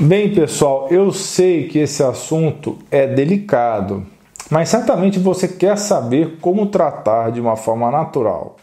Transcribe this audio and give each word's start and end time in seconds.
Bem, 0.00 0.32
pessoal, 0.32 0.86
eu 0.92 1.10
sei 1.10 1.66
que 1.66 1.80
esse 1.80 2.04
assunto 2.04 2.78
é 2.88 3.04
delicado, 3.04 4.06
mas 4.48 4.68
certamente 4.68 5.18
você 5.18 5.48
quer 5.48 5.76
saber 5.76 6.38
como 6.40 6.66
tratar 6.66 7.32
de 7.32 7.40
uma 7.40 7.56
forma 7.56 7.90
natural. 7.90 8.54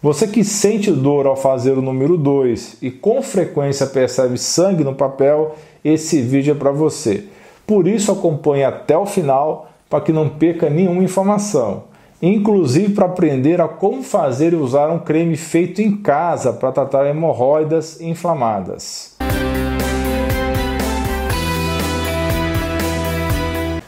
Você 0.00 0.28
que 0.28 0.44
sente 0.44 0.92
dor 0.92 1.26
ao 1.26 1.34
fazer 1.34 1.72
o 1.72 1.82
número 1.82 2.16
2 2.16 2.76
e 2.80 2.92
com 2.92 3.20
frequência 3.20 3.84
percebe 3.84 4.38
sangue 4.38 4.84
no 4.84 4.94
papel, 4.94 5.56
esse 5.84 6.22
vídeo 6.22 6.52
é 6.52 6.56
para 6.56 6.70
você. 6.70 7.24
Por 7.66 7.88
isso 7.88 8.12
acompanhe 8.12 8.62
até 8.62 8.96
o 8.96 9.06
final 9.06 9.68
para 9.90 10.00
que 10.00 10.12
não 10.12 10.28
perca 10.28 10.70
nenhuma 10.70 11.02
informação, 11.02 11.82
inclusive 12.22 12.94
para 12.94 13.06
aprender 13.06 13.60
a 13.60 13.66
como 13.66 14.04
fazer 14.04 14.52
e 14.52 14.56
usar 14.56 14.88
um 14.90 15.00
creme 15.00 15.36
feito 15.36 15.82
em 15.82 15.96
casa 15.96 16.52
para 16.52 16.70
tratar 16.70 17.08
hemorroidas 17.08 18.00
inflamadas. 18.00 19.15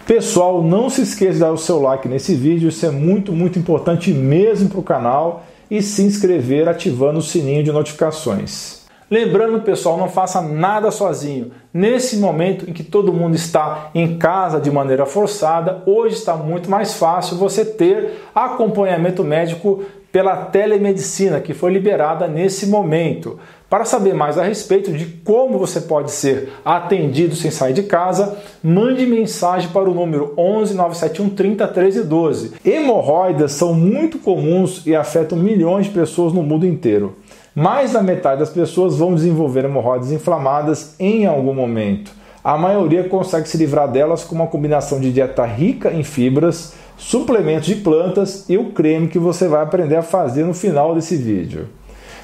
Pessoal, 0.09 0.63
não 0.63 0.89
se 0.89 1.03
esqueça 1.03 1.35
de 1.35 1.41
dar 1.41 1.53
o 1.53 1.59
seu 1.59 1.83
like 1.83 2.09
nesse 2.09 2.35
vídeo, 2.35 2.71
isso 2.71 2.87
é 2.87 2.91
muito, 2.91 3.31
muito 3.31 3.59
importante 3.59 4.11
mesmo 4.11 4.71
para 4.71 4.81
o 4.81 4.83
canal 4.83 5.45
e 5.71 5.83
se 5.83 6.01
inscrever 6.01 6.67
ativando 6.67 7.19
o 7.19 7.23
sininho 7.23 7.63
de 7.63 7.71
notificações. 7.71 8.87
Lembrando, 9.11 9.61
pessoal, 9.61 9.99
não 9.99 10.09
faça 10.09 10.41
nada 10.41 10.91
sozinho. 10.91 11.51
Nesse 11.75 12.17
momento 12.17 12.71
em 12.71 12.73
que 12.73 12.83
todo 12.83 13.13
mundo 13.13 13.35
está 13.35 13.91
em 13.95 14.17
casa 14.17 14.59
de 14.59 14.71
maneira 14.71 15.05
forçada, 15.05 15.83
hoje 15.85 16.15
está 16.15 16.35
muito 16.35 16.71
mais 16.71 16.95
fácil 16.95 17.37
você 17.37 17.63
ter 17.63 18.31
acompanhamento 18.35 19.23
médico 19.23 19.85
pela 20.11 20.37
telemedicina 20.37 21.39
que 21.39 21.53
foi 21.53 21.71
liberada 21.71 22.27
nesse 22.27 22.67
momento. 22.67 23.39
Para 23.71 23.85
saber 23.85 24.15
mais 24.15 24.39
a 24.39 24.43
respeito 24.43 24.91
de 24.91 25.05
como 25.05 25.59
você 25.59 25.83
pode 25.83 26.11
ser 26.11 26.51
atendido 26.65 27.37
sem 27.37 27.51
sair 27.51 27.75
de 27.75 27.83
casa, 27.83 28.39
mande 28.65 29.05
mensagem 29.05 29.69
para 29.69 29.91
o 29.91 29.95
número 29.95 30.33
11 30.39 30.73
971 30.75 31.29
30 31.35 31.69
13 31.69 32.05
12. 32.05 32.53
Hemorroidas 32.65 33.53
são 33.53 33.75
muito 33.75 34.19
comuns 34.21 34.87
e 34.87 34.97
afetam 34.97 35.37
milhões 35.37 35.85
de 35.85 35.93
pessoas 35.93 36.33
no 36.33 36.43
mundo 36.43 36.65
inteiro. 36.65 37.17
Mais 37.55 37.93
da 37.93 38.03
metade 38.03 38.41
das 38.41 38.49
pessoas 38.49 38.97
vão 38.97 39.15
desenvolver 39.15 39.67
hemorroidas 39.67 40.13
inflamadas 40.13 40.95
em 40.99 41.27
algum 41.27 41.53
momento. 41.53 42.11
A 42.43 42.57
maioria 42.57 43.05
consegue 43.05 43.51
se 43.51 43.59
livrar 43.59 43.87
delas 43.91 44.25
com 44.25 44.35
uma 44.35 44.47
combinação 44.47 44.99
de 44.99 45.13
dieta 45.13 45.45
rica 45.45 45.93
em 45.93 46.03
fibras, 46.03 46.73
suplementos 46.97 47.67
de 47.67 47.77
plantas 47.77 48.49
e 48.49 48.57
o 48.57 48.73
creme 48.73 49.09
que 49.09 49.19
você 49.19 49.47
vai 49.47 49.63
aprender 49.63 49.97
a 49.97 50.03
fazer 50.03 50.45
no 50.45 50.55
final 50.55 50.95
desse 50.95 51.17
vídeo. 51.17 51.69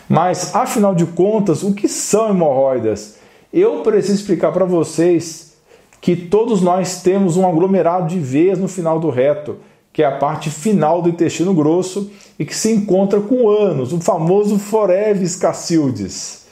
Mas, 0.08 0.54
afinal 0.54 0.94
de 0.94 1.06
contas, 1.06 1.62
o 1.62 1.74
que 1.74 1.88
são 1.88 2.28
hemorroidas? 2.28 3.16
Eu 3.52 3.82
preciso 3.82 4.20
explicar 4.20 4.52
para 4.52 4.64
vocês 4.64 5.54
que 6.00 6.14
todos 6.14 6.60
nós 6.60 7.02
temos 7.02 7.36
um 7.36 7.48
aglomerado 7.48 8.08
de 8.08 8.18
veias 8.18 8.58
no 8.58 8.68
final 8.68 9.00
do 9.00 9.08
reto, 9.08 9.56
que 9.92 10.02
é 10.02 10.06
a 10.06 10.18
parte 10.18 10.50
final 10.50 11.00
do 11.00 11.08
intestino 11.08 11.54
grosso 11.54 12.10
e 12.38 12.44
que 12.44 12.54
se 12.54 12.72
encontra 12.72 13.20
com 13.20 13.48
ânus, 13.48 13.92
o 13.92 14.00
famoso 14.00 14.58
Forevis 14.58 15.36
cacildes. 15.36 16.46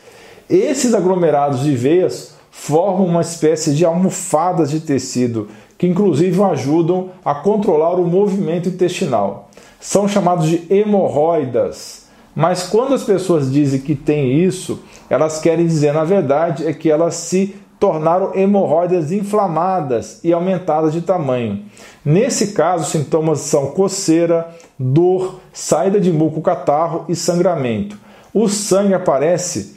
Esses 0.48 0.94
aglomerados 0.94 1.60
de 1.60 1.74
veias 1.74 2.34
formam 2.50 3.06
uma 3.06 3.20
espécie 3.20 3.74
de 3.74 3.84
almofadas 3.84 4.70
de 4.70 4.80
tecido 4.80 5.48
que 5.82 5.88
inclusive 5.88 6.40
ajudam 6.44 7.10
a 7.24 7.34
controlar 7.34 7.98
o 7.98 8.06
movimento 8.06 8.68
intestinal. 8.68 9.50
São 9.80 10.06
chamados 10.06 10.46
de 10.46 10.64
hemorroidas. 10.70 12.01
Mas 12.34 12.64
quando 12.64 12.94
as 12.94 13.04
pessoas 13.04 13.52
dizem 13.52 13.80
que 13.80 13.94
tem 13.94 14.42
isso, 14.42 14.80
elas 15.10 15.40
querem 15.40 15.66
dizer, 15.66 15.92
na 15.92 16.04
verdade, 16.04 16.66
é 16.66 16.72
que 16.72 16.90
elas 16.90 17.14
se 17.14 17.54
tornaram 17.78 18.32
hemorroidas 18.34 19.10
inflamadas 19.10 20.20
e 20.22 20.32
aumentadas 20.32 20.92
de 20.92 21.00
tamanho. 21.00 21.62
Nesse 22.04 22.52
caso, 22.52 22.84
os 22.84 22.90
sintomas 22.90 23.40
são 23.40 23.72
coceira, 23.72 24.48
dor, 24.78 25.40
saída 25.52 26.00
de 26.00 26.12
muco, 26.12 26.40
catarro 26.40 27.04
e 27.08 27.16
sangramento. 27.16 27.98
O 28.32 28.48
sangue 28.48 28.94
aparece 28.94 29.76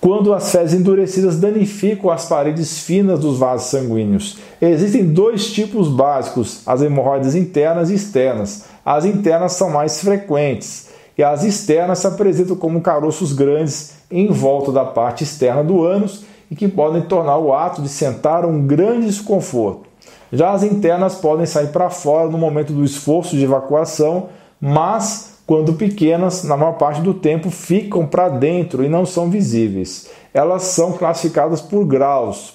quando 0.00 0.32
as 0.32 0.52
fezes 0.52 0.78
endurecidas 0.78 1.38
danificam 1.38 2.10
as 2.10 2.26
paredes 2.26 2.80
finas 2.80 3.18
dos 3.18 3.38
vasos 3.38 3.68
sanguíneos. 3.68 4.38
Existem 4.60 5.04
dois 5.04 5.52
tipos 5.52 5.88
básicos: 5.88 6.62
as 6.66 6.82
hemorroidas 6.82 7.34
internas 7.34 7.90
e 7.90 7.94
externas. 7.94 8.66
As 8.84 9.04
internas 9.04 9.52
são 9.52 9.70
mais 9.70 10.00
frequentes 10.00 10.93
e 11.16 11.22
as 11.22 11.44
externas 11.44 12.00
se 12.00 12.06
apresentam 12.06 12.56
como 12.56 12.80
caroços 12.80 13.32
grandes 13.32 13.94
em 14.10 14.28
volta 14.28 14.72
da 14.72 14.84
parte 14.84 15.24
externa 15.24 15.62
do 15.62 15.84
ânus 15.84 16.24
e 16.50 16.56
que 16.56 16.68
podem 16.68 17.02
tornar 17.02 17.38
o 17.38 17.52
ato 17.52 17.82
de 17.82 17.88
sentar 17.88 18.44
um 18.44 18.66
grande 18.66 19.06
desconforto. 19.06 19.88
Já 20.32 20.50
as 20.50 20.62
internas 20.62 21.14
podem 21.14 21.46
sair 21.46 21.68
para 21.68 21.90
fora 21.90 22.28
no 22.28 22.38
momento 22.38 22.72
do 22.72 22.84
esforço 22.84 23.36
de 23.36 23.44
evacuação, 23.44 24.28
mas 24.60 25.34
quando 25.46 25.74
pequenas, 25.74 26.42
na 26.42 26.56
maior 26.56 26.72
parte 26.72 27.00
do 27.00 27.14
tempo 27.14 27.50
ficam 27.50 28.06
para 28.06 28.28
dentro 28.28 28.82
e 28.82 28.88
não 28.88 29.04
são 29.04 29.30
visíveis. 29.30 30.08
Elas 30.32 30.62
são 30.62 30.92
classificadas 30.92 31.60
por 31.60 31.84
graus. 31.84 32.54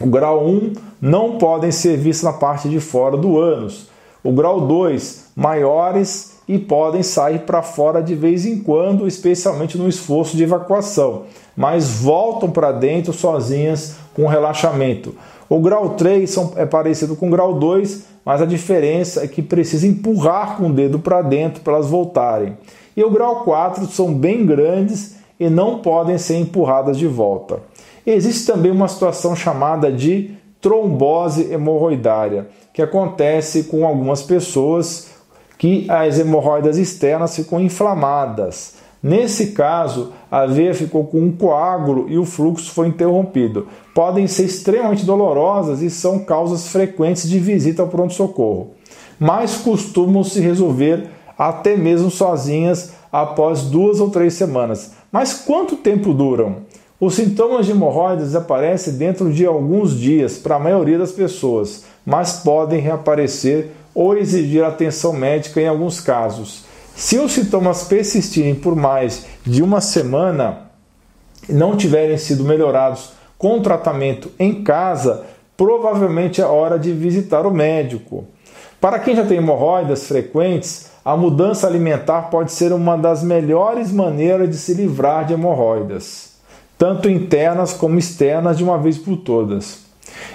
O 0.00 0.06
grau 0.06 0.46
1 0.46 0.72
não 1.00 1.38
podem 1.38 1.70
ser 1.70 1.96
vistos 1.96 2.24
na 2.24 2.32
parte 2.32 2.68
de 2.68 2.80
fora 2.80 3.16
do 3.16 3.38
ânus. 3.38 3.88
O 4.22 4.32
grau 4.32 4.60
2, 4.60 5.32
maiores 5.34 6.37
e 6.48 6.58
podem 6.58 7.02
sair 7.02 7.40
para 7.40 7.62
fora 7.62 8.02
de 8.02 8.14
vez 8.14 8.46
em 8.46 8.58
quando, 8.58 9.06
especialmente 9.06 9.76
no 9.76 9.88
esforço 9.88 10.36
de 10.36 10.42
evacuação, 10.42 11.24
mas 11.54 12.00
voltam 12.00 12.50
para 12.50 12.72
dentro 12.72 13.12
sozinhas 13.12 13.96
com 14.14 14.26
relaxamento. 14.26 15.14
O 15.48 15.60
grau 15.60 15.90
3 15.90 16.36
é 16.56 16.64
parecido 16.66 17.14
com 17.14 17.28
o 17.28 17.30
grau 17.30 17.54
2, 17.54 18.04
mas 18.24 18.40
a 18.40 18.46
diferença 18.46 19.24
é 19.24 19.28
que 19.28 19.42
precisa 19.42 19.86
empurrar 19.86 20.56
com 20.56 20.68
o 20.68 20.72
dedo 20.72 20.98
para 20.98 21.22
dentro 21.22 21.62
para 21.62 21.74
elas 21.74 21.86
voltarem. 21.86 22.56
E 22.96 23.04
o 23.04 23.10
grau 23.10 23.44
4 23.44 23.86
são 23.86 24.12
bem 24.12 24.44
grandes 24.44 25.16
e 25.38 25.48
não 25.48 25.78
podem 25.78 26.18
ser 26.18 26.36
empurradas 26.36 26.98
de 26.98 27.06
volta. 27.06 27.60
Existe 28.06 28.46
também 28.46 28.72
uma 28.72 28.88
situação 28.88 29.36
chamada 29.36 29.92
de 29.92 30.30
trombose 30.60 31.52
hemorroidária, 31.52 32.48
que 32.72 32.82
acontece 32.82 33.64
com 33.64 33.86
algumas 33.86 34.22
pessoas 34.22 35.17
que 35.58 35.84
as 35.90 36.18
hemorroidas 36.18 36.78
externas 36.78 37.34
ficam 37.34 37.60
inflamadas. 37.60 38.74
Nesse 39.02 39.48
caso, 39.48 40.12
a 40.30 40.46
veia 40.46 40.74
ficou 40.74 41.04
com 41.04 41.20
um 41.20 41.32
coágulo 41.32 42.06
e 42.08 42.18
o 42.18 42.24
fluxo 42.24 42.72
foi 42.72 42.88
interrompido. 42.88 43.68
Podem 43.94 44.26
ser 44.26 44.44
extremamente 44.44 45.04
dolorosas 45.04 45.82
e 45.82 45.90
são 45.90 46.20
causas 46.20 46.68
frequentes 46.68 47.28
de 47.28 47.38
visita 47.38 47.82
ao 47.82 47.88
pronto-socorro, 47.88 48.70
mas 49.18 49.56
costumam 49.56 50.24
se 50.24 50.40
resolver 50.40 51.10
até 51.36 51.76
mesmo 51.76 52.10
sozinhas 52.10 52.92
após 53.12 53.62
duas 53.62 54.00
ou 54.00 54.10
três 54.10 54.34
semanas. 54.34 54.92
Mas 55.12 55.34
quanto 55.34 55.76
tempo 55.76 56.12
duram? 56.12 56.56
Os 57.00 57.14
sintomas 57.14 57.66
de 57.66 57.72
hemorroidas 57.72 58.34
aparecem 58.34 58.94
dentro 58.94 59.32
de 59.32 59.46
alguns 59.46 59.96
dias 59.96 60.36
para 60.36 60.56
a 60.56 60.60
maioria 60.60 60.98
das 60.98 61.12
pessoas, 61.12 61.84
mas 62.04 62.40
podem 62.42 62.80
reaparecer 62.80 63.70
ou 63.98 64.16
exigir 64.16 64.62
atenção 64.62 65.12
médica 65.12 65.60
em 65.60 65.66
alguns 65.66 66.00
casos. 66.00 66.62
Se 66.94 67.18
os 67.18 67.32
sintomas 67.32 67.82
persistirem 67.82 68.54
por 68.54 68.76
mais 68.76 69.26
de 69.44 69.60
uma 69.60 69.80
semana 69.80 70.70
e 71.48 71.52
não 71.52 71.76
tiverem 71.76 72.16
sido 72.16 72.44
melhorados 72.44 73.10
com 73.36 73.60
tratamento 73.60 74.30
em 74.38 74.62
casa, 74.62 75.24
provavelmente 75.56 76.40
é 76.40 76.44
hora 76.44 76.78
de 76.78 76.92
visitar 76.92 77.44
o 77.44 77.50
médico. 77.50 78.24
Para 78.80 79.00
quem 79.00 79.16
já 79.16 79.26
tem 79.26 79.38
hemorroidas 79.38 80.06
frequentes, 80.06 80.92
a 81.04 81.16
mudança 81.16 81.66
alimentar 81.66 82.30
pode 82.30 82.52
ser 82.52 82.72
uma 82.72 82.96
das 82.96 83.24
melhores 83.24 83.90
maneiras 83.90 84.48
de 84.48 84.58
se 84.58 84.74
livrar 84.74 85.24
de 85.24 85.32
hemorroidas, 85.34 86.34
tanto 86.78 87.10
internas 87.10 87.72
como 87.72 87.98
externas 87.98 88.58
de 88.58 88.62
uma 88.62 88.78
vez 88.78 88.96
por 88.96 89.16
todas. 89.16 89.80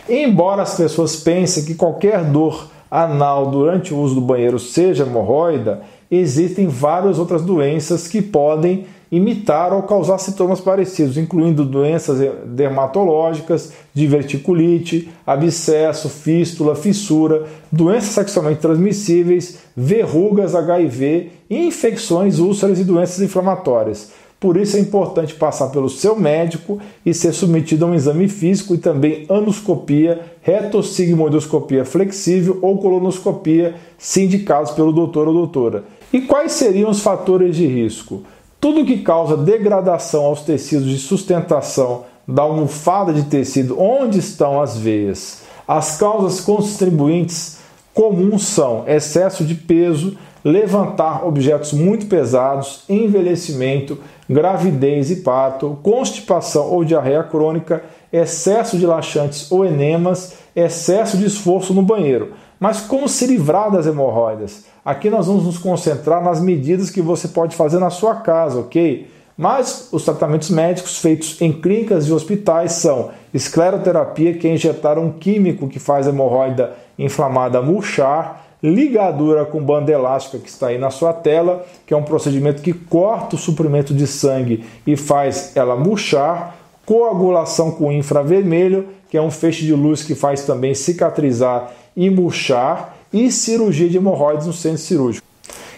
Embora 0.09 0.63
as 0.63 0.75
pessoas 0.75 1.15
pensem 1.15 1.63
que 1.63 1.75
qualquer 1.75 2.25
dor 2.25 2.72
anal 2.93 3.49
durante 3.49 3.91
o 3.91 3.97
uso 3.97 4.13
do 4.13 4.21
banheiro 4.21 4.59
seja 4.59 5.03
hemorroida, 5.03 5.81
existem 6.11 6.67
várias 6.67 7.17
outras 7.17 7.41
doenças 7.41 8.07
que 8.07 8.21
podem 8.21 8.85
imitar 9.11 9.73
ou 9.73 9.81
causar 9.81 10.19
sintomas 10.19 10.61
parecidos, 10.61 11.17
incluindo 11.17 11.65
doenças 11.65 12.19
dermatológicas, 12.45 13.73
diverticulite, 13.95 15.09
abscesso, 15.25 16.07
fístula, 16.07 16.75
fissura, 16.75 17.47
doenças 17.71 18.11
sexualmente 18.11 18.61
transmissíveis, 18.61 19.57
verrugas, 19.75 20.53
HIV, 20.53 21.31
infecções, 21.49 22.37
úlceras 22.37 22.79
e 22.79 22.83
doenças 22.83 23.21
inflamatórias. 23.21 24.11
Por 24.43 24.57
isso 24.57 24.75
é 24.75 24.79
importante 24.81 25.35
passar 25.35 25.69
pelo 25.69 25.89
seu 25.89 26.17
médico 26.17 26.77
e 27.05 27.13
ser 27.13 27.31
submetido 27.31 27.85
a 27.85 27.87
um 27.87 27.95
exame 27.95 28.27
físico 28.27 28.75
e 28.75 28.77
também 28.77 29.25
anoscopia, 29.29 30.19
retossigmoidoscopia 30.41 31.85
flexível 31.85 32.59
ou 32.61 32.77
colonoscopia, 32.77 33.75
se 33.97 34.21
indicados 34.21 34.71
pelo 34.71 34.91
doutor 34.91 35.29
ou 35.29 35.33
doutora. 35.33 35.85
E 36.11 36.19
quais 36.19 36.51
seriam 36.51 36.89
os 36.89 36.99
fatores 36.99 37.55
de 37.55 37.65
risco? 37.65 38.23
Tudo 38.59 38.83
que 38.83 38.97
causa 38.97 39.37
degradação 39.37 40.25
aos 40.25 40.41
tecidos 40.41 40.89
de 40.89 40.97
sustentação 40.97 42.03
da 42.27 42.41
almofada 42.41 43.13
de 43.13 43.23
tecido 43.23 43.79
onde 43.79 44.19
estão 44.19 44.61
as 44.61 44.75
veias. 44.75 45.43
As 45.65 45.95
causas 45.95 46.41
contribuintes 46.41 47.59
comuns 47.93 48.43
são 48.43 48.83
excesso 48.89 49.45
de 49.45 49.55
peso, 49.55 50.17
levantar 50.43 51.25
objetos 51.25 51.71
muito 51.71 52.05
pesados, 52.07 52.83
envelhecimento, 52.89 53.97
gravidez 54.29 55.09
e 55.09 55.17
parto, 55.17 55.77
constipação 55.81 56.69
ou 56.69 56.83
diarreia 56.83 57.23
crônica, 57.23 57.83
excesso 58.11 58.77
de 58.77 58.85
laxantes 58.85 59.51
ou 59.51 59.65
enemas, 59.65 60.33
excesso 60.55 61.17
de 61.17 61.25
esforço 61.25 61.73
no 61.73 61.81
banheiro. 61.81 62.33
Mas 62.59 62.81
como 62.81 63.09
se 63.09 63.25
livrar 63.25 63.71
das 63.71 63.87
hemorroidas? 63.87 64.65
Aqui 64.85 65.09
nós 65.09 65.27
vamos 65.27 65.43
nos 65.43 65.57
concentrar 65.57 66.23
nas 66.23 66.41
medidas 66.41 66.89
que 66.89 67.01
você 67.01 67.27
pode 67.27 67.55
fazer 67.55 67.79
na 67.79 67.89
sua 67.89 68.15
casa, 68.15 68.59
ok? 68.59 69.07
Mas 69.35 69.89
os 69.91 70.05
tratamentos 70.05 70.49
médicos 70.49 70.99
feitos 70.99 71.41
em 71.41 71.51
clínicas 71.51 72.05
e 72.05 72.13
hospitais 72.13 72.73
são 72.73 73.09
escleroterapia, 73.33 74.35
que 74.35 74.47
é 74.47 74.53
injetar 74.53 74.99
um 74.99 75.11
químico 75.11 75.67
que 75.67 75.79
faz 75.79 76.05
a 76.05 76.11
hemorroida 76.11 76.73
inflamada 76.97 77.61
murchar, 77.61 78.42
ligadura 78.63 79.44
com 79.44 79.62
banda 79.62 79.92
elástica 79.92 80.39
que 80.39 80.50
está 80.50 80.68
aí 80.68 80.77
na 80.77 80.89
sua 80.89 81.12
tela, 81.12 81.65
que 81.86 81.94
é 81.94 81.98
um 81.98 82.04
procedimento 82.04 82.62
que 82.62 82.71
corta 82.71 83.36
o 83.36 83.39
suprimento 83.39 83.94
de 83.94 84.07
sangue 84.07 84.63
e 84.88 84.95
faz 84.95 85.51
ela 85.56 85.75
murchar, 85.75 86.56
coagulação 86.86 87.71
com 87.71 87.92
infravermelho, 87.92 88.88
que 89.10 89.18
é 89.18 89.21
um 89.21 89.30
feixe 89.30 89.65
de 89.65 89.74
luz 89.74 90.01
que 90.01 90.15
faz 90.15 90.45
também 90.45 90.74
cicatrizar 90.74 91.71
e 91.95 92.10
murchar, 92.10 92.98
e 93.12 93.31
cirurgia 93.31 93.88
de 93.88 93.98
hemorroides 93.98 94.48
no 94.48 94.54
centro 94.54 94.80
cirúrgico. 94.80 95.27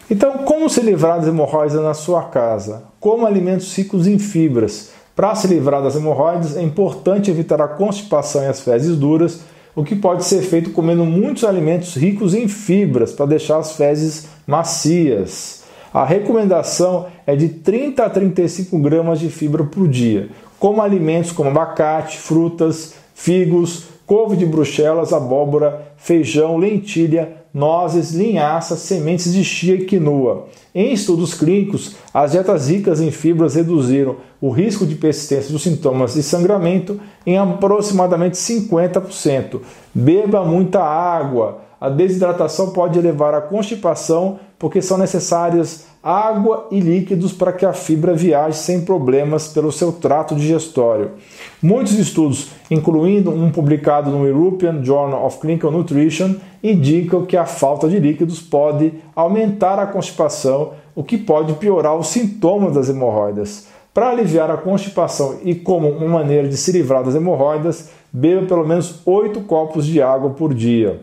Então, 0.09 0.37
como 0.39 0.69
se 0.69 0.79
livrar 0.79 1.17
das 1.17 1.27
hemorroides 1.27 1.75
na 1.75 1.93
sua 1.93 2.23
casa? 2.23 2.83
Como 2.99 3.25
alimentos 3.25 3.75
ricos 3.75 4.07
em 4.07 4.17
fibras. 4.17 4.91
Para 5.15 5.35
se 5.35 5.47
livrar 5.47 5.81
das 5.81 5.95
hemorroides, 5.95 6.55
é 6.55 6.61
importante 6.61 7.29
evitar 7.29 7.59
a 7.59 7.67
constipação 7.67 8.43
e 8.43 8.47
as 8.47 8.61
fezes 8.61 8.95
duras, 8.95 9.41
o 9.75 9.83
que 9.83 9.95
pode 9.95 10.23
ser 10.23 10.41
feito 10.41 10.71
comendo 10.71 11.03
muitos 11.03 11.43
alimentos 11.43 11.95
ricos 11.95 12.33
em 12.33 12.47
fibras 12.47 13.11
para 13.11 13.25
deixar 13.25 13.57
as 13.57 13.75
fezes 13.75 14.27
macias. 14.47 15.63
A 15.93 16.05
recomendação 16.05 17.07
é 17.25 17.35
de 17.35 17.49
30 17.49 18.05
a 18.05 18.09
35 18.09 18.77
gramas 18.79 19.19
de 19.19 19.29
fibra 19.29 19.63
por 19.63 19.87
dia, 19.87 20.29
como 20.57 20.81
alimentos 20.81 21.31
como 21.31 21.49
abacate, 21.49 22.17
frutas, 22.17 22.95
figos, 23.13 23.85
couve 24.05 24.35
de 24.37 24.45
bruxelas, 24.45 25.11
abóbora, 25.11 25.93
feijão, 25.97 26.57
lentilha, 26.57 27.44
nozes, 27.55 28.11
linhaça, 28.11 28.75
sementes 28.75 29.31
de 29.31 29.41
chia 29.41 29.75
e 29.75 29.85
quinoa. 29.85 30.47
Em 30.73 30.91
estudos 30.91 31.33
clínicos, 31.33 31.95
as 32.13 32.31
dietas 32.31 32.67
ricas 32.67 32.99
em 32.99 33.11
fibras 33.11 33.55
reduziram 33.55 34.17
o 34.41 34.49
risco 34.49 34.85
de 34.85 34.95
persistência 34.95 35.53
dos 35.53 35.63
sintomas 35.63 36.15
de 36.15 36.21
sangramento 36.21 36.99
em 37.25 37.37
aproximadamente 37.37 38.35
50%. 38.35 39.61
Beba 39.93 40.43
muita 40.43 40.83
água. 40.83 41.61
A 41.79 41.87
desidratação 41.87 42.71
pode 42.71 42.99
levar 42.99 43.33
à 43.33 43.39
constipação 43.39 44.37
porque 44.57 44.81
são 44.81 44.97
necessárias 44.97 45.85
água 46.01 46.67
e 46.69 46.79
líquidos 46.79 47.33
para 47.33 47.51
que 47.51 47.65
a 47.65 47.73
fibra 47.73 48.13
viaje 48.13 48.59
sem 48.59 48.81
problemas 48.81 49.47
pelo 49.47 49.71
seu 49.71 49.91
trato 49.91 50.35
digestório. 50.35 51.13
Muitos 51.59 51.93
estudos, 51.93 52.49
incluindo 52.69 53.31
um 53.31 53.51
publicado 53.51 54.11
no 54.11 54.27
European 54.27 54.83
Journal 54.83 55.25
of 55.25 55.39
Clinical 55.39 55.71
Nutrition, 55.71 56.35
indicam 56.63 57.25
que 57.25 57.35
a 57.35 57.45
falta 57.47 57.89
de 57.89 57.99
líquidos 57.99 58.39
pode 58.39 58.93
aumentar 59.15 59.79
a 59.79 59.87
constipação, 59.87 60.73
o 60.93 61.03
que 61.03 61.17
pode 61.17 61.53
piorar 61.53 61.95
os 61.97 62.09
sintomas 62.09 62.75
das 62.75 62.87
hemorroidas. 62.87 63.67
Para 63.91 64.09
aliviar 64.09 64.51
a 64.51 64.57
constipação 64.57 65.39
e 65.43 65.55
como 65.55 65.89
uma 65.89 66.19
maneira 66.19 66.47
de 66.47 66.57
se 66.57 66.71
livrar 66.71 67.03
das 67.03 67.15
hemorroidas, 67.15 67.89
beba 68.13 68.45
pelo 68.45 68.67
menos 68.67 69.01
8 69.05 69.41
copos 69.41 69.87
de 69.87 70.01
água 70.03 70.29
por 70.31 70.53
dia. 70.53 71.01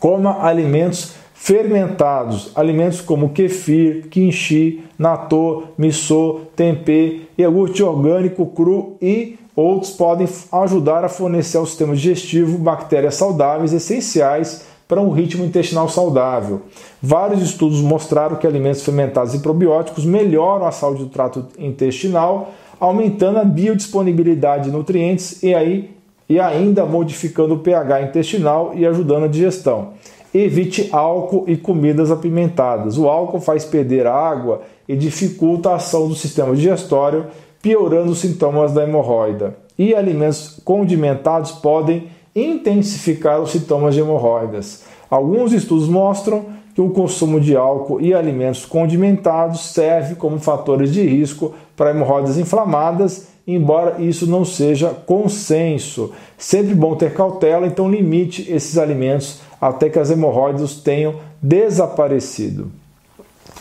Coma 0.00 0.44
alimentos 0.46 1.12
fermentados, 1.34 2.52
alimentos 2.54 3.00
como 3.00 3.30
kefir, 3.30 4.06
kimchi, 4.08 4.84
natô, 4.96 5.64
miso, 5.76 6.42
tempê, 6.54 7.22
iogurte 7.36 7.82
orgânico 7.82 8.46
cru 8.46 8.96
e 9.02 9.36
outros 9.54 9.90
podem 9.90 10.28
ajudar 10.52 11.04
a 11.04 11.08
fornecer 11.08 11.58
ao 11.58 11.66
sistema 11.66 11.94
digestivo 11.94 12.56
bactérias 12.56 13.16
saudáveis 13.16 13.72
essenciais 13.72 14.64
para 14.86 15.00
um 15.00 15.10
ritmo 15.10 15.44
intestinal 15.44 15.88
saudável. 15.88 16.62
Vários 17.02 17.42
estudos 17.42 17.80
mostraram 17.80 18.36
que 18.36 18.46
alimentos 18.46 18.82
fermentados 18.82 19.34
e 19.34 19.40
probióticos 19.40 20.04
melhoram 20.04 20.66
a 20.66 20.70
saúde 20.70 21.02
do 21.04 21.08
trato 21.08 21.46
intestinal, 21.58 22.52
aumentando 22.78 23.38
a 23.38 23.44
biodisponibilidade 23.44 24.64
de 24.64 24.70
nutrientes 24.70 25.42
e, 25.42 25.54
aí, 25.54 25.90
e 26.28 26.38
ainda 26.38 26.84
modificando 26.84 27.54
o 27.54 27.58
pH 27.58 28.02
intestinal 28.02 28.72
e 28.74 28.86
ajudando 28.86 29.24
a 29.24 29.28
digestão. 29.28 29.94
Evite 30.34 30.88
álcool 30.90 31.44
e 31.46 31.56
comidas 31.56 32.10
apimentadas. 32.10 32.98
O 32.98 33.08
álcool 33.08 33.40
faz 33.40 33.64
perder 33.64 34.04
água 34.08 34.62
e 34.88 34.96
dificulta 34.96 35.70
a 35.70 35.76
ação 35.76 36.08
do 36.08 36.14
sistema 36.16 36.56
digestório, 36.56 37.26
piorando 37.62 38.10
os 38.10 38.18
sintomas 38.18 38.72
da 38.72 38.82
hemorroida. 38.82 39.56
E 39.78 39.94
alimentos 39.94 40.60
condimentados 40.64 41.52
podem 41.52 42.08
intensificar 42.34 43.40
os 43.40 43.52
sintomas 43.52 43.94
de 43.94 44.00
hemorroidas. 44.00 44.82
Alguns 45.08 45.52
estudos 45.52 45.88
mostram 45.88 46.46
que 46.74 46.80
o 46.80 46.90
consumo 46.90 47.38
de 47.38 47.56
álcool 47.56 48.00
e 48.00 48.12
alimentos 48.12 48.66
condimentados 48.66 49.60
serve 49.72 50.16
como 50.16 50.40
fatores 50.40 50.92
de 50.92 51.06
risco 51.06 51.54
para 51.76 51.90
hemorroidas 51.90 52.36
inflamadas, 52.36 53.28
embora 53.46 54.02
isso 54.02 54.26
não 54.26 54.44
seja 54.44 54.88
consenso. 54.88 56.10
Sempre 56.36 56.74
bom 56.74 56.96
ter 56.96 57.14
cautela, 57.14 57.68
então 57.68 57.88
limite 57.88 58.50
esses 58.50 58.76
alimentos 58.76 59.40
até 59.64 59.88
que 59.88 59.98
as 59.98 60.10
hemorroidas 60.10 60.74
tenham 60.74 61.14
desaparecido. 61.40 62.70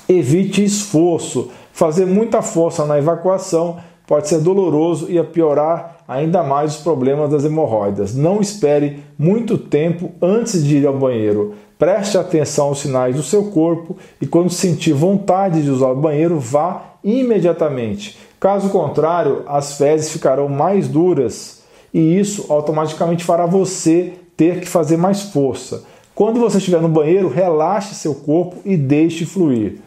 Evite 0.10 0.62
esforço. 0.62 1.50
Fazer 1.72 2.06
muita 2.06 2.42
força 2.42 2.86
na 2.86 2.98
evacuação 2.98 3.78
pode 4.06 4.28
ser 4.28 4.42
doloroso 4.42 5.10
e 5.10 5.24
piorar 5.24 6.04
ainda 6.06 6.44
mais 6.44 6.76
os 6.76 6.82
problemas 6.82 7.32
das 7.32 7.46
hemorroidas. 7.46 8.14
Não 8.14 8.42
espere 8.42 9.02
muito 9.18 9.58
tempo 9.58 10.12
antes 10.22 10.62
de 10.62 10.80
ir 10.80 10.86
ao 10.86 10.98
banheiro. 10.98 11.54
Preste 11.80 12.18
atenção 12.18 12.68
aos 12.68 12.80
sinais 12.80 13.16
do 13.16 13.24
seu 13.24 13.46
corpo 13.46 13.96
e 14.20 14.28
quando 14.28 14.50
sentir 14.50 14.92
vontade 14.92 15.64
de 15.64 15.70
usar 15.70 15.92
o 15.92 15.96
banheiro, 15.96 16.38
vá 16.38 16.96
imediatamente. 17.02 18.20
Caso 18.42 18.70
contrário, 18.70 19.44
as 19.48 19.78
fezes 19.78 20.12
ficarão 20.12 20.50
mais 20.50 20.90
duras 20.90 21.64
e 21.94 22.20
isso 22.20 22.48
automaticamente 22.50 23.24
fará 23.24 23.46
você 23.46 24.16
ter 24.36 24.60
que 24.60 24.68
fazer 24.68 24.98
mais 24.98 25.22
força. 25.22 25.84
Quando 26.16 26.40
você 26.40 26.60
estiver 26.60 26.82
no 26.82 26.90
banheiro, 26.90 27.28
relaxe 27.28 27.96
seu 27.96 28.14
corpo 28.14 28.58
e 28.64 28.78
deixe 28.78 29.26
fluir. 29.26 29.80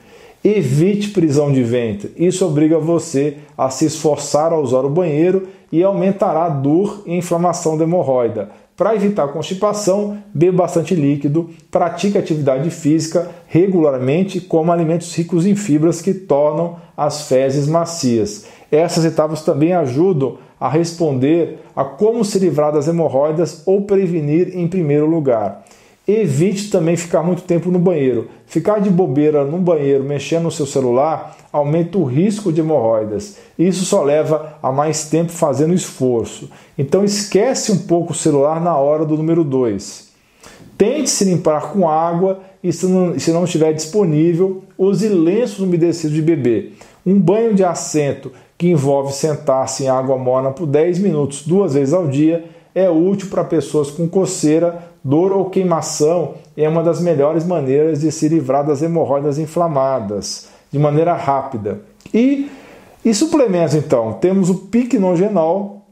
Evite 0.44 1.10
prisão 1.10 1.52
de 1.52 1.62
ventre. 1.62 2.12
Isso 2.16 2.44
obriga 2.44 2.78
você 2.78 3.38
a 3.56 3.70
se 3.70 3.84
esforçar 3.84 4.52
ao 4.52 4.62
usar 4.62 4.80
o 4.80 4.90
banheiro 4.90 5.48
e 5.70 5.82
aumentará 5.82 6.46
a 6.46 6.48
dor 6.48 7.02
e 7.06 7.16
inflamação 7.16 7.76
da 7.76 7.84
hemorroida. 7.84 8.50
Para 8.76 8.94
evitar 8.94 9.28
constipação, 9.28 10.18
beba 10.34 10.64
bastante 10.64 10.94
líquido, 10.94 11.48
pratique 11.70 12.18
atividade 12.18 12.68
física 12.70 13.30
regularmente, 13.46 14.40
como 14.40 14.70
alimentos 14.70 15.14
ricos 15.14 15.46
em 15.46 15.54
fibras 15.56 16.02
que 16.02 16.12
tornam 16.12 16.76
as 16.96 17.28
fezes 17.28 17.66
macias. 17.66 18.46
Essas 18.70 19.04
etapas 19.04 19.42
também 19.42 19.72
ajudam 19.72 20.38
a 20.60 20.68
responder 20.68 21.60
a 21.74 21.84
como 21.84 22.24
se 22.24 22.38
livrar 22.38 22.72
das 22.72 22.88
hemorroidas 22.88 23.62
ou 23.64 23.82
prevenir 23.82 24.56
em 24.56 24.66
primeiro 24.66 25.06
lugar. 25.06 25.64
Evite 26.08 26.70
também 26.70 26.96
ficar 26.96 27.22
muito 27.24 27.42
tempo 27.42 27.68
no 27.68 27.80
banheiro. 27.80 28.28
Ficar 28.46 28.80
de 28.80 28.88
bobeira 28.88 29.44
no 29.44 29.58
banheiro 29.58 30.04
mexendo 30.04 30.44
no 30.44 30.50
seu 30.52 30.64
celular 30.64 31.36
aumenta 31.52 31.98
o 31.98 32.04
risco 32.04 32.52
de 32.52 32.60
hemorroidas. 32.60 33.38
Isso 33.58 33.84
só 33.84 34.04
leva 34.04 34.56
a 34.62 34.70
mais 34.70 35.10
tempo 35.10 35.32
fazendo 35.32 35.74
esforço. 35.74 36.48
Então 36.78 37.04
esquece 37.04 37.72
um 37.72 37.78
pouco 37.78 38.12
o 38.12 38.16
celular 38.16 38.60
na 38.60 38.76
hora 38.76 39.04
do 39.04 39.16
número 39.16 39.42
2. 39.42 40.06
Tente 40.78 41.10
se 41.10 41.24
limpar 41.24 41.72
com 41.72 41.88
água 41.88 42.40
e 42.62 42.72
se 42.72 42.86
não, 42.86 43.18
se 43.18 43.32
não 43.32 43.44
estiver 43.44 43.72
disponível, 43.72 44.62
use 44.78 45.08
lenços 45.08 45.58
umedecidos 45.58 46.14
de 46.14 46.22
bebê. 46.22 46.72
Um 47.04 47.18
banho 47.18 47.52
de 47.52 47.64
assento 47.64 48.30
que 48.56 48.68
envolve 48.68 49.12
sentar-se 49.12 49.84
em 49.84 49.88
água 49.88 50.16
morna 50.16 50.52
por 50.52 50.66
10 50.66 51.00
minutos 51.00 51.42
duas 51.42 51.74
vezes 51.74 51.92
ao 51.92 52.06
dia 52.06 52.44
é 52.76 52.90
útil 52.90 53.30
para 53.30 53.42
pessoas 53.42 53.90
com 53.90 54.06
coceira, 54.06 54.90
dor 55.02 55.32
ou 55.32 55.48
queimação 55.48 56.34
e 56.54 56.62
é 56.62 56.68
uma 56.68 56.82
das 56.82 57.00
melhores 57.00 57.42
maneiras 57.42 58.00
de 58.02 58.12
se 58.12 58.28
livrar 58.28 58.66
das 58.66 58.82
hemorroidas 58.82 59.38
inflamadas 59.38 60.48
de 60.70 60.78
maneira 60.78 61.14
rápida. 61.14 61.80
E, 62.12 62.50
e 63.02 63.14
suplementos 63.14 63.74
então, 63.74 64.12
temos 64.20 64.50
o 64.50 64.56
piquenogenol, 64.66 65.86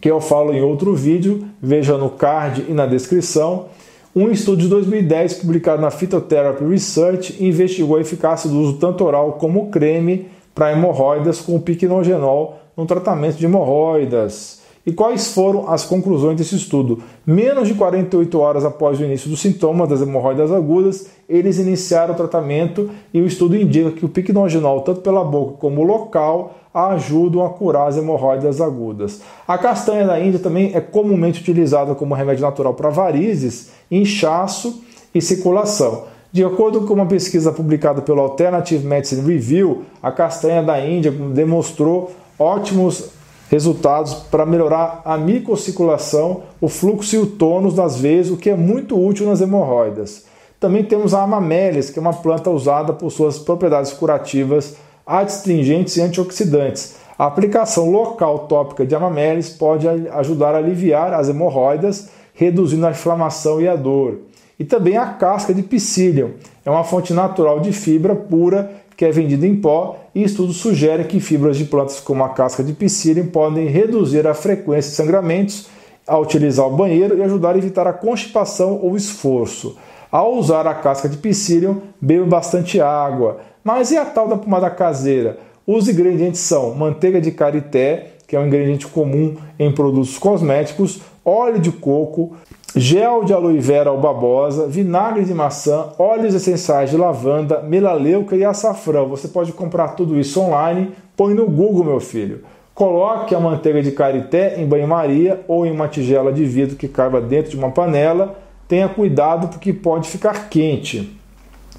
que 0.00 0.10
eu 0.10 0.20
falo 0.20 0.52
em 0.52 0.60
outro 0.60 0.92
vídeo, 0.92 1.46
veja 1.62 1.96
no 1.96 2.10
card 2.10 2.66
e 2.68 2.72
na 2.72 2.84
descrição. 2.84 3.66
Um 4.14 4.28
estudo 4.28 4.62
de 4.62 4.68
2010 4.68 5.34
publicado 5.34 5.80
na 5.80 5.90
Phytotherapy 5.92 6.64
Research 6.64 7.44
investigou 7.44 7.96
a 7.96 8.00
eficácia 8.00 8.50
do 8.50 8.58
uso 8.58 8.72
tanto 8.78 9.04
oral 9.04 9.34
como 9.34 9.70
creme 9.70 10.26
para 10.52 10.72
hemorroidas 10.72 11.40
com 11.40 11.54
o 11.54 11.60
piquenogenol 11.60 12.58
no 12.76 12.86
tratamento 12.86 13.36
de 13.36 13.44
hemorroidas. 13.44 14.63
E 14.86 14.92
quais 14.92 15.32
foram 15.32 15.70
as 15.70 15.84
conclusões 15.84 16.36
desse 16.36 16.56
estudo? 16.56 17.02
Menos 17.26 17.68
de 17.68 17.74
48 17.74 18.38
horas 18.38 18.64
após 18.66 19.00
o 19.00 19.04
início 19.04 19.30
dos 19.30 19.40
sintomas 19.40 19.88
das 19.88 20.02
hemorroidas 20.02 20.52
agudas, 20.52 21.06
eles 21.26 21.58
iniciaram 21.58 22.12
o 22.12 22.16
tratamento 22.16 22.90
e 23.12 23.20
o 23.20 23.26
estudo 23.26 23.56
indica 23.56 23.92
que 23.92 24.04
o 24.04 24.08
piquenogenol, 24.10 24.82
tanto 24.82 25.00
pela 25.00 25.24
boca 25.24 25.56
como 25.58 25.82
local, 25.82 26.54
ajudam 26.74 27.46
a 27.46 27.50
curar 27.50 27.88
as 27.88 27.96
hemorroidas 27.96 28.60
agudas. 28.60 29.22
A 29.48 29.56
castanha 29.56 30.06
da 30.06 30.20
Índia 30.20 30.38
também 30.38 30.72
é 30.74 30.80
comumente 30.80 31.40
utilizada 31.40 31.94
como 31.94 32.14
remédio 32.14 32.42
natural 32.42 32.74
para 32.74 32.90
varizes, 32.90 33.70
inchaço 33.90 34.82
e 35.14 35.22
circulação. 35.22 36.04
De 36.30 36.44
acordo 36.44 36.82
com 36.82 36.92
uma 36.92 37.06
pesquisa 37.06 37.52
publicada 37.52 38.02
pelo 38.02 38.20
Alternative 38.20 38.84
Medicine 38.84 39.22
Review, 39.22 39.84
a 40.02 40.10
castanha 40.10 40.62
da 40.62 40.84
Índia 40.84 41.10
demonstrou 41.10 42.10
ótimos 42.38 43.12
resultados 43.54 44.14
para 44.14 44.44
melhorar 44.44 45.00
a 45.04 45.16
microcirculação, 45.16 46.42
o 46.60 46.68
fluxo 46.68 47.14
e 47.14 47.18
o 47.20 47.26
tônus 47.26 47.72
das 47.74 47.96
veias, 47.96 48.28
o 48.28 48.36
que 48.36 48.50
é 48.50 48.56
muito 48.56 49.00
útil 49.00 49.26
nas 49.26 49.40
hemorroidas. 49.40 50.24
Também 50.58 50.82
temos 50.82 51.14
a 51.14 51.22
amamélis, 51.22 51.88
que 51.88 51.98
é 52.00 52.02
uma 52.02 52.12
planta 52.12 52.50
usada 52.50 52.92
por 52.92 53.10
suas 53.10 53.38
propriedades 53.38 53.92
curativas, 53.92 54.76
adstringentes 55.06 55.96
e 55.96 56.02
antioxidantes. 56.02 56.96
A 57.16 57.26
aplicação 57.26 57.90
local 57.90 58.40
tópica 58.40 58.84
de 58.84 58.92
amamélis 58.96 59.50
pode 59.50 59.86
ajudar 59.88 60.56
a 60.56 60.58
aliviar 60.58 61.14
as 61.14 61.28
hemorroidas, 61.28 62.08
reduzindo 62.34 62.84
a 62.86 62.90
inflamação 62.90 63.60
e 63.60 63.68
a 63.68 63.76
dor. 63.76 64.18
E 64.58 64.64
também 64.64 64.96
a 64.96 65.06
casca 65.06 65.54
de 65.54 65.62
psyllium, 65.62 66.32
é 66.64 66.70
uma 66.70 66.82
fonte 66.82 67.12
natural 67.12 67.60
de 67.60 67.72
fibra 67.72 68.16
pura 68.16 68.68
que 68.96 69.04
é 69.04 69.10
vendida 69.10 69.46
em 69.46 69.56
pó 69.56 69.98
e 70.14 70.22
estudos 70.22 70.56
sugerem 70.56 71.06
que 71.06 71.20
fibras 71.20 71.56
de 71.56 71.64
plantas 71.64 72.00
como 72.00 72.22
a 72.24 72.28
casca 72.28 72.62
de 72.62 72.72
psyllium 72.72 73.26
podem 73.26 73.66
reduzir 73.66 74.26
a 74.26 74.34
frequência 74.34 74.90
de 74.90 74.96
sangramentos 74.96 75.68
ao 76.06 76.22
utilizar 76.22 76.66
o 76.66 76.76
banheiro 76.76 77.16
e 77.18 77.22
ajudar 77.22 77.54
a 77.54 77.58
evitar 77.58 77.86
a 77.86 77.92
constipação 77.92 78.78
ou 78.82 78.96
esforço. 78.96 79.76
Ao 80.10 80.34
usar 80.34 80.66
a 80.66 80.74
casca 80.74 81.08
de 81.08 81.16
psyllium, 81.16 81.80
beba 82.00 82.26
bastante 82.26 82.80
água. 82.80 83.38
Mas 83.64 83.90
e 83.90 83.96
a 83.96 84.04
tal 84.04 84.28
da 84.28 84.36
pomada 84.36 84.70
caseira? 84.70 85.38
Os 85.66 85.88
ingredientes 85.88 86.40
são 86.40 86.74
manteiga 86.74 87.20
de 87.20 87.30
karité, 87.30 88.08
que 88.28 88.36
é 88.36 88.38
um 88.38 88.46
ingrediente 88.46 88.86
comum 88.86 89.36
em 89.58 89.72
produtos 89.72 90.18
cosméticos, 90.18 91.00
óleo 91.24 91.58
de 91.58 91.72
coco, 91.72 92.36
gel 92.76 93.24
de 93.24 93.32
aloe 93.32 93.58
vera 93.58 93.92
ou 93.92 93.98
babosa, 93.98 94.66
vinagre 94.66 95.24
de 95.24 95.32
maçã, 95.32 95.90
óleos 95.98 96.34
essenciais 96.34 96.90
de 96.90 96.96
lavanda, 96.96 97.62
melaleuca 97.62 98.34
e 98.34 98.44
açafrão. 98.44 99.08
Você 99.08 99.28
pode 99.28 99.52
comprar 99.52 99.88
tudo 99.88 100.18
isso 100.18 100.40
online, 100.40 100.90
põe 101.16 101.34
no 101.34 101.46
Google, 101.46 101.84
meu 101.84 102.00
filho. 102.00 102.40
Coloque 102.74 103.34
a 103.34 103.38
manteiga 103.38 103.80
de 103.80 103.92
karité 103.92 104.60
em 104.60 104.66
banho-maria 104.66 105.44
ou 105.46 105.64
em 105.64 105.70
uma 105.70 105.86
tigela 105.86 106.32
de 106.32 106.44
vidro 106.44 106.74
que 106.74 106.88
caiba 106.88 107.20
dentro 107.20 107.52
de 107.52 107.56
uma 107.56 107.70
panela. 107.70 108.36
Tenha 108.66 108.88
cuidado 108.88 109.46
porque 109.46 109.72
pode 109.72 110.08
ficar 110.08 110.48
quente. 110.48 111.16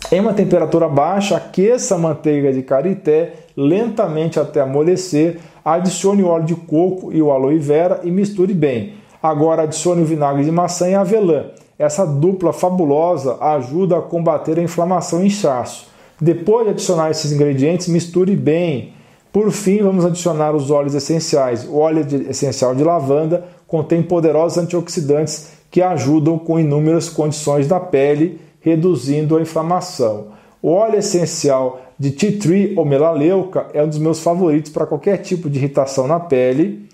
Em 0.10 0.22
uma 0.22 0.34
temperatura 0.34 0.88
baixa, 0.88 1.36
aqueça 1.36 1.96
a 1.96 1.98
manteiga 1.98 2.54
de 2.54 2.62
karité 2.62 3.34
lentamente 3.58 4.40
até 4.40 4.62
amolecer. 4.62 5.40
Adicione 5.66 6.24
o 6.24 6.28
óleo 6.28 6.46
de 6.46 6.56
coco 6.56 7.12
e 7.12 7.22
o 7.22 7.32
aloe 7.32 7.58
vera 7.60 8.00
e 8.04 8.12
misture 8.12 8.54
bem. 8.54 8.94
Agora 9.25 9.63
adicione 9.63 10.03
o 10.03 10.05
vinagre 10.05 10.46
de 10.46 10.51
maçã 10.51 10.88
e 10.88 10.94
avelã. 10.94 11.46
Essa 11.79 12.05
dupla 12.05 12.53
fabulosa 12.53 13.38
ajuda 13.41 13.98
a 13.98 14.01
combater 14.01 14.60
a 14.60 14.62
inflamação 14.62 15.24
e 15.24 15.25
inchaço. 15.25 15.88
Depois 16.22 16.65
de 16.65 16.74
adicionar 16.74 17.10
esses 17.10 17.32
ingredientes, 17.32 17.88
misture 17.88 18.36
bem. 18.36 18.94
Por 19.34 19.50
fim, 19.50 19.82
vamos 19.82 20.05
adicionar 20.05 20.55
os 20.55 20.70
óleos 20.70 20.94
essenciais. 20.94 21.65
O 21.67 21.77
óleo 21.77 22.05
essencial 22.29 22.75
de 22.75 22.84
lavanda 22.84 23.44
contém 23.65 24.03
poderosos 24.03 24.60
antioxidantes 24.60 25.53
que 25.72 25.82
ajudam 25.82 26.38
com 26.38 26.60
inúmeras 26.60 27.10
condições 27.10 27.67
da 27.67 27.79
pele, 27.79 28.39
reduzindo 28.62 29.38
a 29.38 29.41
inflamação. 29.41 30.27
O 30.62 30.70
óleo 30.70 31.00
essencial 31.00 31.82
de 31.98 32.12
tea 32.12 32.38
tree 32.38 32.75
ou 32.77 32.86
melaleuca 32.86 33.65
é 33.74 33.82
um 33.82 33.88
dos 33.88 33.98
meus 33.98 34.20
favoritos 34.20 34.72
para 34.72 34.86
qualquer 34.86 35.17
tipo 35.17 35.50
de 35.50 35.58
irritação 35.58 36.05
na 36.05 36.20
pele 36.20 36.85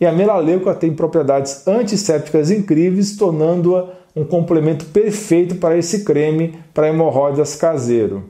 e 0.00 0.06
a 0.06 0.12
melaleuca 0.12 0.74
tem 0.74 0.92
propriedades 0.92 1.66
antissépticas 1.66 2.50
incríveis, 2.50 3.16
tornando-a 3.16 3.86
um 4.14 4.24
complemento 4.24 4.84
perfeito 4.86 5.56
para 5.56 5.76
esse 5.76 6.04
creme 6.04 6.58
para 6.72 6.88
hemorroidas 6.88 7.54
caseiro. 7.56 8.24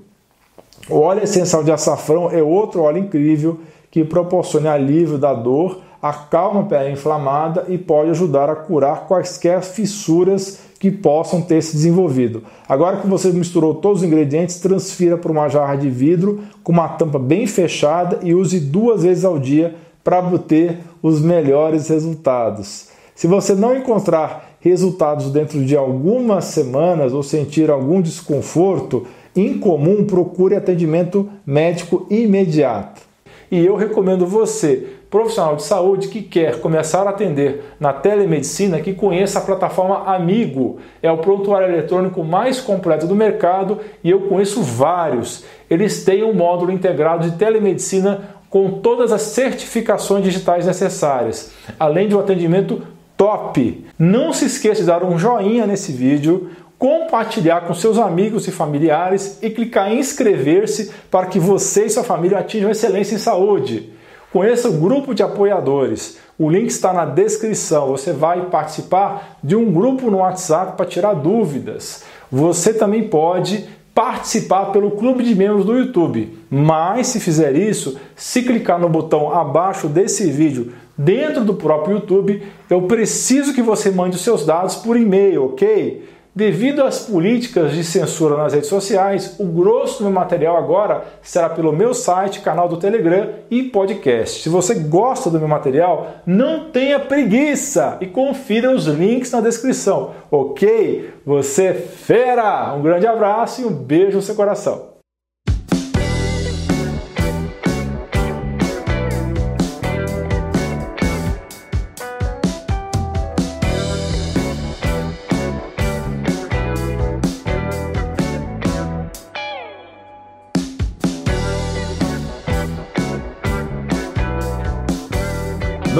O 0.89 1.01
óleo 1.01 1.25
essencial 1.25 1.63
de 1.63 1.73
açafrão 1.73 2.31
é 2.31 2.43
outro 2.43 2.83
óleo 2.83 2.99
incrível 2.99 3.61
que 3.91 4.05
proporciona 4.05 4.73
alívio 4.73 5.19
da 5.19 5.35
dor, 5.35 5.81
acalma 6.01 6.61
a 6.61 6.65
pele 6.65 6.93
inflamada 6.93 7.67
e 7.69 7.77
pode 7.77 8.11
ajudar 8.11 8.49
a 8.49 8.57
curar 8.57 9.07
quaisquer 9.07 9.63
fissuras 9.63 10.61
que 10.79 10.91
possam 10.91 11.43
ter 11.43 11.61
se 11.63 11.75
desenvolvido. 11.75 12.45
Agora 12.69 12.99
que 12.99 13.07
você 13.07 13.31
misturou 13.33 13.75
todos 13.75 14.03
os 14.03 14.07
ingredientes, 14.07 14.61
transfira 14.61 15.17
para 15.17 15.33
uma 15.33 15.49
jarra 15.49 15.75
de 15.75 15.91
vidro 15.91 16.41
com 16.63 16.71
uma 16.71 16.89
tampa 16.89 17.19
bem 17.19 17.47
fechada 17.47 18.21
e 18.23 18.35
use 18.35 18.61
duas 18.61 19.03
vezes 19.03 19.25
ao 19.25 19.39
dia 19.39 19.75
para 20.02 20.19
obter 20.19 20.78
os 21.02 21.21
melhores 21.21 21.88
resultados. 21.88 22.88
Se 23.14 23.26
você 23.26 23.55
não 23.55 23.76
encontrar 23.76 24.57
resultados 24.61 25.31
dentro 25.31 25.64
de 25.64 25.76
algumas 25.76 26.47
semanas 26.47 27.12
ou 27.12 27.23
sentir 27.23 27.71
algum 27.71 28.00
desconforto 28.00 29.07
incomum, 29.35 30.05
procure 30.05 30.57
atendimento 30.57 31.28
médico 31.47 32.07
imediato. 32.11 33.02
E 33.50 33.64
eu 33.64 33.76
recomendo 33.76 34.26
você, 34.26 34.99
profissional 35.09 35.57
de 35.57 35.62
saúde 35.62 36.09
que 36.09 36.21
quer 36.21 36.61
começar 36.61 37.07
a 37.07 37.11
atender 37.11 37.75
na 37.81 37.95
telemedicina, 37.95 38.81
que 38.81 38.93
conheça 38.93 39.38
a 39.38 39.43
plataforma 39.43 40.05
Amigo. 40.05 40.78
É 41.02 41.11
o 41.11 41.17
prontuário 41.17 41.69
eletrônico 41.69 42.23
mais 42.23 42.61
completo 42.61 43.07
do 43.07 43.14
mercado 43.14 43.78
e 44.05 44.11
eu 44.11 44.21
conheço 44.23 44.62
vários. 44.62 45.45
Eles 45.71 46.05
têm 46.05 46.23
um 46.23 46.35
módulo 46.35 46.71
integrado 46.71 47.31
de 47.31 47.38
telemedicina 47.38 48.38
com 48.50 48.81
todas 48.81 49.12
as 49.12 49.23
certificações 49.23 50.25
digitais 50.25 50.67
necessárias, 50.67 51.50
além 51.78 52.09
de 52.09 52.14
um 52.14 52.21
atendimento 52.21 52.83
top. 53.17 53.85
Não 53.99 54.33
se 54.33 54.47
esqueça 54.47 54.81
de 54.81 54.87
dar 54.87 55.05
um 55.05 55.19
joinha 55.19 55.67
nesse 55.67 55.93
vídeo, 55.93 56.50
compartilhar 56.78 57.62
com 57.62 57.75
seus 57.75 57.99
amigos 57.99 58.47
e 58.47 58.52
familiares 58.52 59.38
e 59.43 59.50
clicar 59.50 59.93
em 59.93 59.99
inscrever-se 59.99 60.93
para 61.11 61.26
que 61.26 61.38
você 61.38 61.87
e 61.87 61.90
sua 61.90 62.05
família 62.05 62.38
atinjam 62.38 62.71
excelência 62.71 63.17
em 63.17 63.19
saúde. 63.19 63.93
Conheça 64.33 64.69
o 64.69 64.75
grupo 64.75 65.14
de 65.14 65.23
apoiadores. 65.23 66.19
O 66.38 66.49
link 66.49 66.69
está 66.69 66.93
na 66.93 67.05
descrição. 67.05 67.88
Você 67.88 68.12
vai 68.12 68.43
participar 68.43 69.38
de 69.43 69.57
um 69.57 69.73
grupo 69.73 70.11
no 70.11 70.19
WhatsApp 70.19 70.76
para 70.76 70.87
tirar 70.87 71.14
dúvidas. 71.14 72.05
Você 72.31 72.73
também 72.73 73.09
pode 73.09 73.67
participar 73.95 74.67
pelo 74.67 74.93
clube 74.93 75.25
de 75.25 75.35
membros 75.35 75.64
do 75.64 75.76
YouTube. 75.76 76.38
Mas 76.50 77.09
se 77.09 77.21
fizer 77.21 77.55
isso, 77.55 77.99
se 78.17 78.43
clicar 78.43 78.78
no 78.78 78.88
botão 78.88 79.33
abaixo 79.33 79.88
desse 79.88 80.31
vídeo 80.31 80.73
dentro 80.97 81.45
do 81.45 81.55
próprio 81.55 81.97
YouTube, 81.97 82.43
eu 82.69 82.83
preciso 82.83 83.55
que 83.55 83.62
você 83.62 83.90
mande 83.90 84.17
os 84.17 84.23
seus 84.23 84.45
dados 84.45 84.76
por 84.76 84.97
e-mail, 84.97 85.45
ok? 85.45 86.09
Devido 86.38 86.85
às 86.85 87.00
políticas 87.00 87.73
de 87.73 87.83
censura 87.83 88.37
nas 88.37 88.52
redes 88.52 88.69
sociais, 88.69 89.35
o 89.40 89.45
grosso 89.45 89.99
do 89.99 90.05
meu 90.05 90.12
material 90.12 90.57
agora 90.57 91.05
será 91.21 91.49
pelo 91.49 91.73
meu 91.73 91.93
site, 91.93 92.40
canal 92.40 92.69
do 92.69 92.76
Telegram 92.76 93.31
e 93.50 93.64
podcast. 93.64 94.43
Se 94.43 94.49
você 94.49 94.75
gosta 94.75 95.31
do 95.31 95.38
meu 95.40 95.49
material, 95.49 96.19
não 96.25 96.71
tenha 96.71 97.00
preguiça 97.00 97.99
e 98.00 98.07
confira 98.07 98.73
os 98.73 98.87
links 98.87 99.33
na 99.33 99.40
descrição, 99.40 100.12
ok? 100.31 101.12
Você 101.26 101.64
é 101.64 101.75
fera! 101.75 102.73
Um 102.73 102.83
grande 102.83 103.07
abraço 103.07 103.62
e 103.62 103.64
um 103.64 103.73
beijo 103.73 104.19
no 104.19 104.23
seu 104.23 104.37
coração. 104.37 104.88